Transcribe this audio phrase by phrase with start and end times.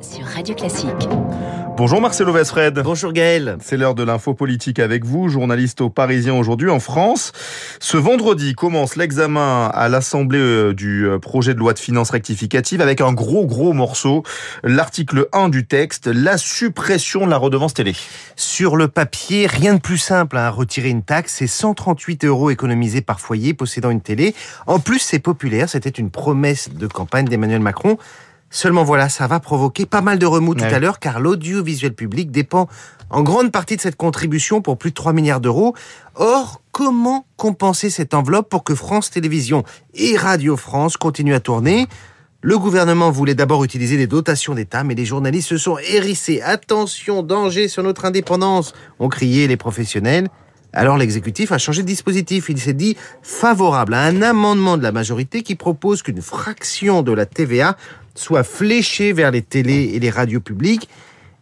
[0.00, 1.08] sur Radio Classique.
[1.76, 2.78] Bonjour Marcelo Vesfred.
[2.80, 3.56] Bonjour Gaël.
[3.60, 7.32] C'est l'heure de l'info politique avec vous, journaliste au Parisien aujourd'hui en France.
[7.80, 12.80] Ce vendredi commence l'examen à l'Assemblée euh, du euh, projet de loi de finances rectificative
[12.80, 14.22] avec un gros gros morceau,
[14.62, 17.94] l'article 1 du texte, la suppression de la redevance télé.
[18.36, 23.00] Sur le papier, rien de plus simple à retirer une taxe, c'est 138 euros économisés
[23.00, 24.34] par foyer possédant une télé.
[24.66, 27.98] En plus, c'est populaire, c'était une promesse de campagne d'Emmanuel Macron.
[28.50, 32.30] Seulement voilà, ça va provoquer pas mal de remous tout à l'heure car l'audiovisuel public
[32.30, 32.68] dépend
[33.10, 35.74] en grande partie de cette contribution pour plus de 3 milliards d'euros.
[36.14, 41.86] Or, comment compenser cette enveloppe pour que France Télévisions et Radio France continuent à tourner?
[42.42, 46.40] Le gouvernement voulait d'abord utiliser les dotations d'État, mais les journalistes se sont hérissés.
[46.42, 50.28] Attention, danger sur notre indépendance, ont crié les professionnels.
[50.76, 52.50] Alors l'exécutif a changé de dispositif.
[52.50, 57.12] Il s'est dit favorable à un amendement de la majorité qui propose qu'une fraction de
[57.12, 57.78] la TVA
[58.14, 60.90] soit fléchée vers les télés et les radios publiques.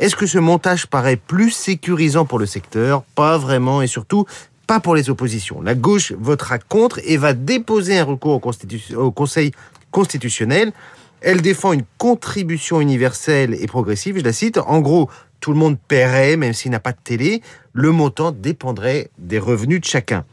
[0.00, 3.04] Est-ce que ce montage paraît plus sécurisant pour le secteur?
[3.14, 4.24] Pas vraiment et surtout
[4.66, 5.62] pas pour les oppositions.
[5.62, 9.52] La gauche votera contre et va déposer un recours au, au Conseil
[9.92, 10.72] constitutionnel.
[11.20, 14.58] Elle défend une contribution universelle et progressive, je la cite.
[14.58, 15.08] En gros,
[15.40, 17.42] tout le monde paierait, même s'il n'a pas de télé.
[17.72, 20.24] Le montant dépendrait des revenus de chacun.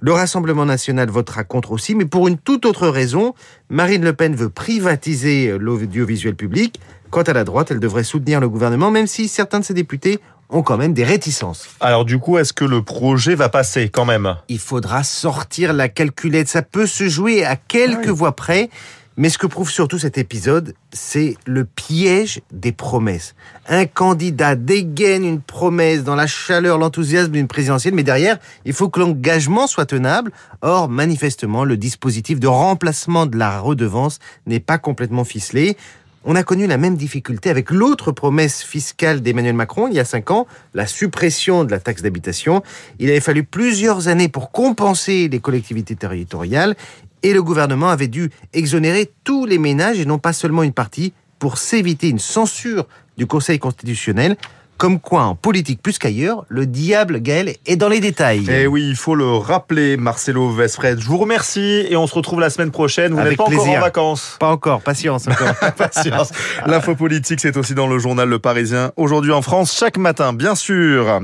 [0.00, 3.34] Le Rassemblement national votera contre aussi, mais pour une toute autre raison.
[3.70, 6.78] Marine Le Pen veut privatiser l'audiovisuel public.
[7.10, 10.18] Quant à la droite, elle devrait soutenir le gouvernement, même si certains de ses députés
[10.50, 11.68] ont quand même des réticences.
[11.80, 14.36] Alors du coup, est-ce que le projet va passer quand même?
[14.48, 16.48] Il faudra sortir la calculette.
[16.48, 18.68] Ça peut se jouer à quelques voix près.
[19.16, 23.36] Mais ce que prouve surtout cet épisode, c'est le piège des promesses.
[23.68, 28.88] Un candidat dégaine une promesse dans la chaleur, l'enthousiasme d'une présidentielle, mais derrière, il faut
[28.88, 30.32] que l'engagement soit tenable.
[30.62, 35.76] Or, manifestement, le dispositif de remplacement de la redevance n'est pas complètement ficelé.
[36.24, 40.06] On a connu la même difficulté avec l'autre promesse fiscale d'Emmanuel Macron il y a
[40.06, 42.62] cinq ans, la suppression de la taxe d'habitation.
[42.98, 46.76] Il avait fallu plusieurs années pour compenser les collectivités territoriales
[47.24, 51.12] et le gouvernement avait dû exonérer tous les ménages et non pas seulement une partie
[51.40, 52.86] pour s'éviter une censure
[53.18, 54.36] du Conseil constitutionnel.
[54.76, 58.44] Comme quoi, en politique plus qu'ailleurs, le diable, Gaël, est dans les détails.
[58.50, 60.98] Eh oui, il faut le rappeler, Marcelo Vesfred.
[61.00, 63.12] Je vous remercie et on se retrouve la semaine prochaine.
[63.12, 63.80] Vous n'êtes Avec pas encore en plaisir.
[63.80, 64.36] vacances.
[64.40, 65.54] Pas encore, patience encore.
[65.76, 66.32] Patience.
[66.66, 68.90] L'info politique, c'est aussi dans le journal Le Parisien.
[68.96, 71.20] Aujourd'hui en France, chaque matin, bien sûr.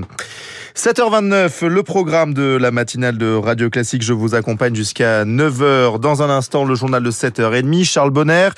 [0.77, 4.03] 7h29, le programme de la matinale de Radio Classique.
[4.03, 5.99] Je vous accompagne jusqu'à 9h.
[5.99, 7.85] Dans un instant, le journal de 7h30.
[7.85, 8.51] Charles Bonner.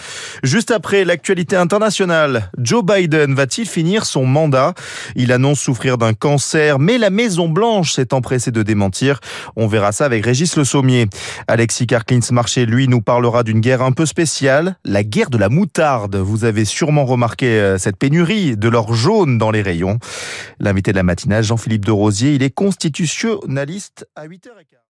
[0.43, 2.51] Juste après, l'actualité internationale.
[2.59, 4.75] Joe Biden va-t-il finir son mandat?
[5.17, 9.19] Il annonce souffrir d'un cancer, mais la Maison-Blanche s'est empressée de démentir.
[9.57, 11.07] On verra ça avec Régis Le Sommier.
[11.49, 16.17] Alexis Karklins-Marché, lui, nous parlera d'une guerre un peu spéciale, la guerre de la moutarde.
[16.17, 19.99] Vous avez sûrement remarqué euh, cette pénurie de l'or jaune dans les rayons.
[20.61, 24.75] L'invité de la matinale, Jean-Philippe de Rosier, il est constitutionnaliste à 8h15.